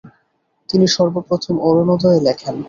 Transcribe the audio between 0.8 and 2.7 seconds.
সর্বপ্রথম অরুনোদয়ে লেখেন।